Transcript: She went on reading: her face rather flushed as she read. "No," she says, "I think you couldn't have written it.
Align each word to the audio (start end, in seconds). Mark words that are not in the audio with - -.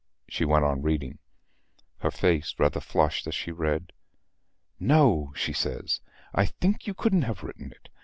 She 0.27 0.45
went 0.45 0.65
on 0.65 0.81
reading: 0.81 1.19
her 1.99 2.09
face 2.09 2.55
rather 2.57 2.79
flushed 2.79 3.27
as 3.27 3.35
she 3.35 3.51
read. 3.51 3.93
"No," 4.79 5.31
she 5.35 5.53
says, 5.53 6.01
"I 6.33 6.47
think 6.47 6.87
you 6.87 6.95
couldn't 6.95 7.21
have 7.21 7.43
written 7.43 7.71
it. 7.71 7.87